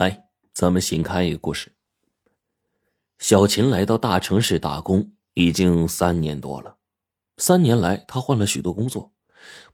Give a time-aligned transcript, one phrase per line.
[0.00, 1.74] 来，咱们新看一个故事。
[3.18, 6.78] 小琴来到大城市打工已经三年多了，
[7.36, 9.12] 三年来她换了许多工作。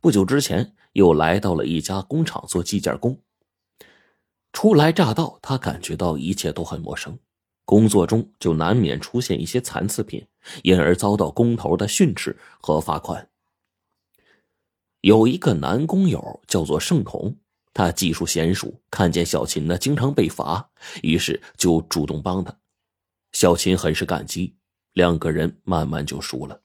[0.00, 3.20] 不久之前又来到了一家工厂做计件工。
[4.52, 7.16] 初来乍到，她感觉到一切都很陌生，
[7.64, 10.26] 工作中就难免出现一些残次品，
[10.64, 13.30] 因而遭到工头的训斥和罚款。
[15.02, 17.36] 有一个男工友叫做盛彤。
[17.76, 20.70] 他技术娴熟，看见小琴呢经常被罚，
[21.02, 22.56] 于是就主动帮他。
[23.32, 24.56] 小琴很是感激，
[24.94, 26.62] 两个人慢慢就熟了。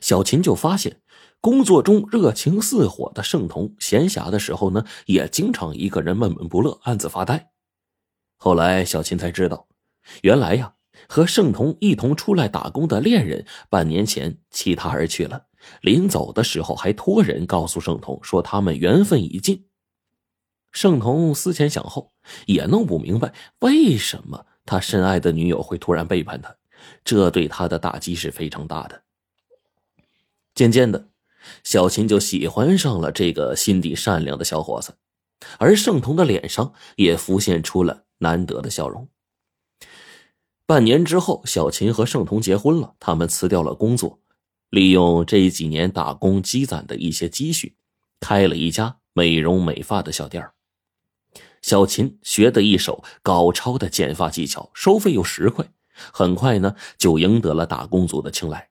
[0.00, 1.02] 小琴就发现，
[1.42, 7.50] 工作中热情似火的盛彤，闲暇的时候呢，也经常一个人闷闷不乐，暗自发呆。
[8.38, 9.68] 后来小琴才知道，
[10.22, 10.72] 原来呀，
[11.06, 15.48] 和盛彤一同出来打工的恋人，半年前弃他而去了。
[15.82, 19.66] 临走的时候，还托人告诉盛彤说，他们缘分已尽。
[20.74, 22.12] 盛彤思前想后，
[22.46, 26.54] 也弄不明白为什么他深爱的女友会突然背叛他，
[27.04, 29.04] 这对他的打击是非常大的。
[30.52, 31.08] 渐渐的，
[31.62, 34.96] 小琴就喜欢上了这个心地善良的小伙子，
[35.58, 39.08] 而盛彤的脸上也浮现出了难得的笑容。
[40.66, 44.18] 半年之后，小琴和盛彤结婚了，他们辞掉了工作，
[44.70, 47.76] 利用这几年打工积攒的一些积蓄，
[48.18, 50.53] 开了一家美容美发的小店儿。
[51.64, 55.70] 小琴学得一手高超的剪发技巧，收费又实惠，
[56.12, 58.68] 很快呢就赢得了打工族的青睐。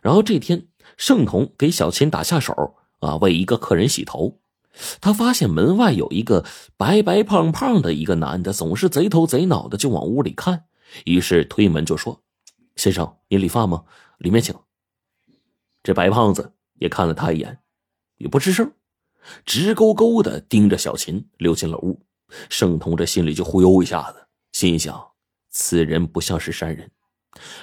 [0.00, 4.38] 然后这天，盛彤给小琴打下手啊，为一个客人洗头，
[5.00, 6.44] 他发现门外有一个
[6.76, 10.66] 白白胖胖的一个男的，总是贼头贼脑的就往屋里看，
[11.06, 12.22] 于是推门就说
[12.76, 13.82] ：“先生，您理发吗？
[14.18, 14.54] 里面请。”
[15.82, 17.58] 这白胖子也看了他一眼，
[18.18, 18.72] 也不吱声。
[19.44, 22.00] 直勾勾的盯着小琴，溜进了屋。
[22.48, 25.12] 盛彤这心里就忽悠一下子，心想：
[25.50, 26.90] 此人不像是山人。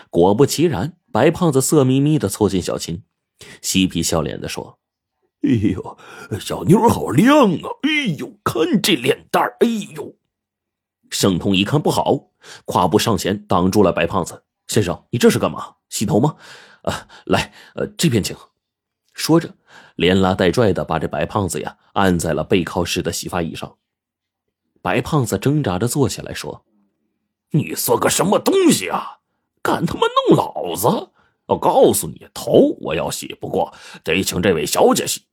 [0.10, 3.04] 果不其然，白胖子色眯眯的凑近小琴，
[3.62, 4.80] 嬉皮笑脸的说
[5.44, 5.98] ：“哎呦，
[6.40, 7.70] 小妞好亮啊！
[7.84, 10.16] 哎呦，看这脸蛋哎呦！”
[11.10, 12.32] 盛通一看不好，
[12.66, 15.76] 跨步上前挡住了白胖子：“先生，你这是干嘛？
[15.90, 16.36] 洗头吗？
[16.84, 18.36] 啊，来，呃，这边请。”
[19.18, 19.56] 说着，
[19.96, 23.76] 连拉带拽的把这白胖子呀按在了背靠式的洗发椅上。
[24.80, 26.64] 白胖子挣扎着坐起来说
[27.52, 29.18] ：“你算个什么东西啊？
[29.64, 31.10] 敢他妈弄老子！
[31.48, 33.74] 我告诉你，头我要洗，不过
[34.04, 35.24] 得请这位小姐洗。”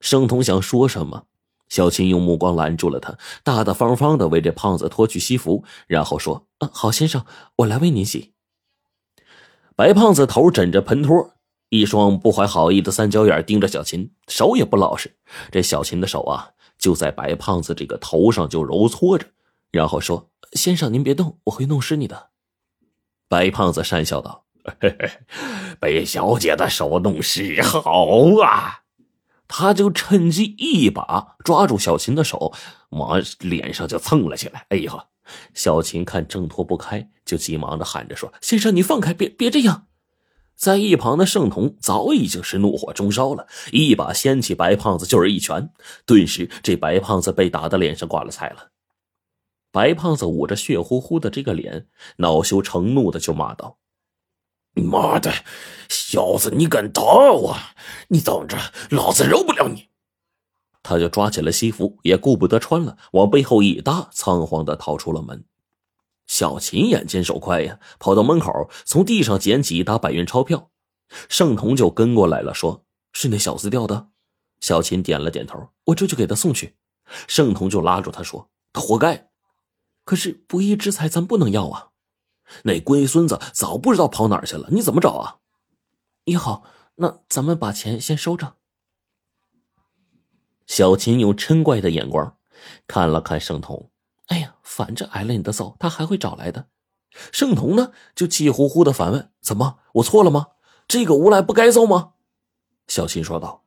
[0.00, 1.26] 盛彤想说什么，
[1.68, 7.26] 小琴用目光拦住了他，大大方方的为这胖子脱去西服，然后说：“啊，好先生，
[7.56, 8.32] 我来为您洗。”
[9.76, 11.34] 白胖子头枕着盆托。
[11.72, 15.16] 一双不怀好意的三角眼盯着小琴，手也不老实。
[15.50, 19.26] 这小琴的手啊，就在白胖子这个头上就揉搓着，
[19.70, 22.28] 然后说：“先生，您别动，我会弄湿你的。”
[23.26, 24.44] 白胖子讪笑道
[24.80, 25.10] ：“嘿嘿，
[25.80, 28.06] 被小姐的手弄湿，好
[28.44, 28.82] 啊！”
[29.48, 32.52] 他就趁机一把抓住小琴的手，
[32.90, 34.66] 往脸上就蹭了起来。
[34.68, 35.04] 哎呦，
[35.54, 39.86] 小琴看挣脱不开，就急忙的喊着说：“先生，你放开，别别这样。”
[40.62, 45.68] 在一旁的盛彤早已经是怒火中烧了，一把掀起白胖子就是一拳，
[46.06, 48.70] 顿时这白胖子被打的脸上挂了彩了。
[49.72, 53.78] 白胖子捂着血乎乎的这个脸，恼羞成怒的就骂道
[54.74, 55.32] ：“妈的，
[55.88, 57.56] 小子，你敢打我？
[58.06, 58.56] 你等着，
[58.90, 59.88] 老子饶不了你！”
[60.84, 65.44] 他就抓起了西服，也顾不得穿了，往背后一搭，仓皇的逃出了门。
[66.32, 70.70] 小琴眼尖手快呀，跑到门口，从地上捡起一沓百元钞票。
[71.28, 74.08] 盛彤就跟过来了，说是那小子掉的。
[74.58, 76.74] 小琴点了点头，我这就给他送去。
[77.28, 79.28] 盛彤就拉住他说：“他活该，
[80.06, 81.90] 可是不义之财咱不能要啊。
[82.64, 85.36] 那龟孙子早不知道跑哪去了，你怎么找啊？”
[86.24, 86.64] 也好，
[86.94, 88.54] 那咱们把钱先收着。
[90.66, 92.38] 小琴用嗔怪的眼光
[92.86, 93.91] 看了看盛彤。
[94.74, 96.68] 反正挨了你的揍，他还会找来的。
[97.30, 100.52] 盛彤呢，就气呼呼的反问：“怎么，我错了吗？
[100.88, 102.14] 这个无赖不该揍吗？”
[102.88, 103.64] 小琴说道：“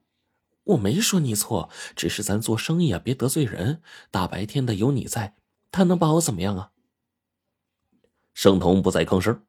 [0.73, 3.83] 我没说你错，只是咱做生意啊，别得罪人。
[4.09, 5.35] 大白天的有你在，
[5.71, 6.71] 他能把我怎么样啊？”
[8.33, 9.43] 盛彤不再吭声，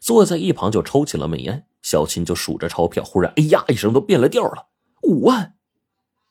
[0.00, 1.66] 坐在一旁就抽起了闷烟。
[1.82, 4.68] 小琴就数着钞票，忽然“哎呀”一声，都变了调了，
[5.02, 5.56] 五万。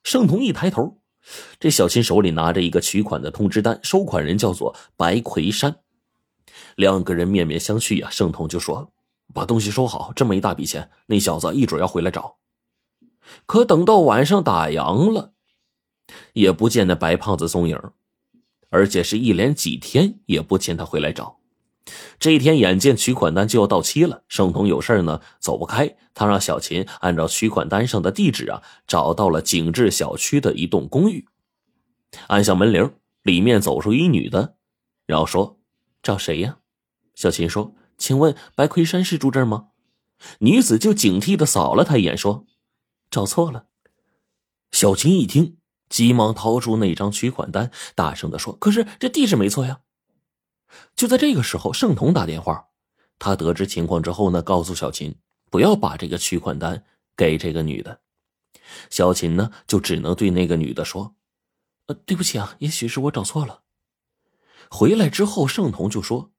[0.02, 1.00] 盛彤一抬头。
[1.60, 5.78] 这小琴手里拿着一个取款的通知单，收款人叫做白魁山。
[6.76, 8.10] 两个人面面相觑呀。
[8.10, 8.92] 盛彤就说
[9.34, 12.38] ：“把东西收好，这么一大笔钱，那小子一准要回来找。”
[13.46, 15.34] 可等到晚上打烊了，
[16.34, 17.80] 也不见那白胖子踪影。
[18.70, 21.40] 而且是一连几天也不见他回来找。
[22.18, 25.96] 这一天，眼见取款单就要到期了，盛彤有事呢，走不开。
[26.16, 31.28] 他让小琴按照取款单上的地址啊，找到了景致小区的一栋公寓，
[32.28, 34.56] 按下门铃，里面走出一女的，
[35.06, 35.60] 然后说
[36.02, 36.58] ：“找谁呀？”
[37.14, 39.68] 小琴说：“请问白魁山是住这儿吗？”
[40.40, 42.48] 女子就警惕的扫了他一眼，说
[43.12, 43.66] ：“找错了。”
[44.72, 49.82] 小琴一听，急忙掏出那张取款单，大声的说：“可是这地址没错呀！”
[50.96, 52.68] 就在这个时候，盛彤打电话，
[53.20, 55.16] 他得知情况之后呢，告诉小琴
[55.50, 56.84] 不要把这个取款单
[57.16, 58.02] 给这个女的。
[58.90, 61.16] 小琴呢，就只能对那个女的说
[61.88, 63.62] ：“呃，对不起啊，也许是我找错了。”
[64.72, 66.32] 回来之后，盛彤就说：“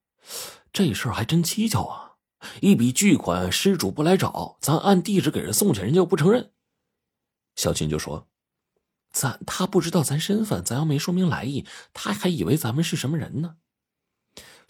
[0.73, 2.17] 这事儿还真蹊跷啊！
[2.61, 6.53] 一笔巨款，失主不来找，咱按地址给人送去，人家又不承认。”
[7.55, 8.29] 小琴就说
[9.13, 11.65] ：“咱他不知道咱身份，咱要没说明来意，
[11.95, 13.57] 他还以为咱们是什么人呢。”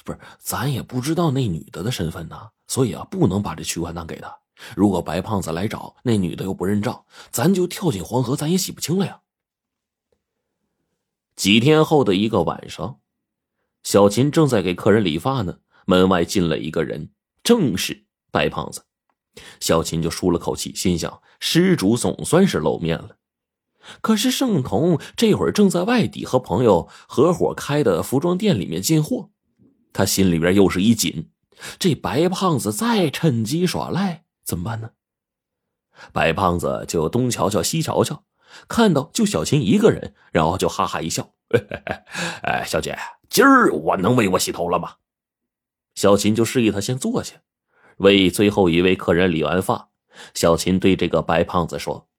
[0.07, 4.39] 不是，咱也不知道那女的的身份呢，所以啊，不能把这取款单给她。
[4.77, 9.21] 如果白胖子来找，那女的又不认账，咱就跳进黄河，咱也洗不清了呀。
[11.35, 13.01] 几天后的一个晚上，
[13.83, 17.11] 小琴正在给客人理发呢，门外进了一个人，
[17.43, 18.85] 正是白胖子。
[19.59, 23.17] 小琴就舒了口气，心想失主总算是露面了。
[24.01, 29.31] 可是盛彤这会儿正在外地和朋友合伙开的服装店里面进货。
[29.97, 31.31] 他心里边又是一紧，
[31.79, 34.91] 这白胖子再趁机耍赖怎么办呢？
[36.13, 38.25] 白胖子就东瞧瞧西瞧瞧，
[38.69, 41.33] 看到就小琴一个人，然后就哈哈一笑
[42.45, 42.99] ：“哎，小姐，
[43.31, 44.97] 今儿我能为我洗头了吗？”
[45.97, 47.37] 小琴就示意他先坐下，
[47.97, 49.89] 为最后一位客人理完发。
[50.35, 52.11] 小琴对这个白胖子说：“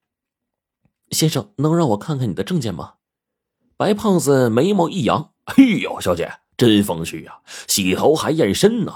[1.12, 2.96] 先生，能让我看看你的证件吗？”
[3.78, 7.39] 白胖子眉毛一扬：“哎呦，小姐。”真风趣呀！
[7.68, 8.94] 洗头还验身呢，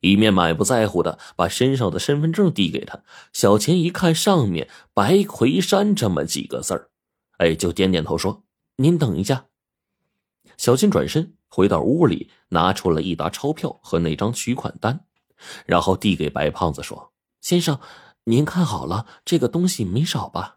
[0.00, 3.02] 一面满不在乎的把身上的身份证递给他。
[3.32, 6.88] 小钱一看上面“白魁山”这么几个字儿，
[7.36, 8.42] 哎，就点点头说
[8.76, 9.44] ：“您等一下。”
[10.56, 15.04] 小金转身回到屋里，拿出了一沓钞票和那张取款单，
[15.66, 17.12] 然后递给白胖子说
[17.42, 17.78] ：“先生，
[18.24, 20.55] 您看好了，这个东西没少吧？”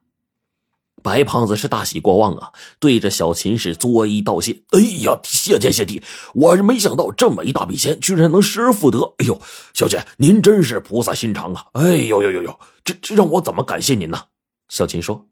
[1.01, 4.61] 白胖子是大喜过望啊，对着小琴是作揖道谢。
[4.71, 6.01] 哎呀，谢天谢地，
[6.33, 9.15] 我是没想到这么一大笔钱居然能失而复得。
[9.17, 9.41] 哎呦，
[9.73, 11.65] 小姐您真是菩萨心肠啊！
[11.73, 14.19] 哎呦呦呦呦，这这让我怎么感谢您呢？
[14.67, 15.27] 小琴说：“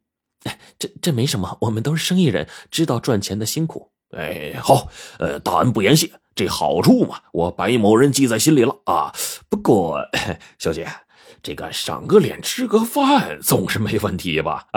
[0.45, 3.91] 哎，这这没什么，我们都是生意人，知道赚钱的辛苦。
[4.15, 9.13] 哎，好，呃，大恩不言谢，这好处嘛，我白某人记在心里了啊。
[9.49, 9.99] 不过，
[10.57, 10.87] 小姐。”
[11.41, 14.67] 这个赏个脸吃个饭总是没问题吧？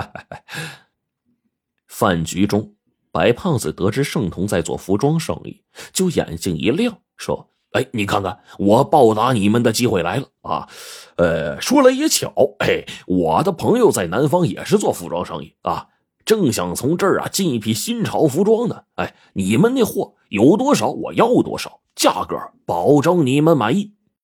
[1.88, 2.74] 饭局中，
[3.12, 5.62] 白胖子得知盛彤在做服装生意，
[5.92, 10.68] 就眼睛一亮，说：“哎，你看看，我报答你们的机会来了啊！
[11.16, 15.88] 呃，说来也巧，哎，我的朋友在南方也是做服装生意啊，
[16.24, 18.84] 正想从这儿啊进一批新潮服装呢。
[18.94, 23.94] 哎，你们那货有多少，我要多少，价格保证你们满意。”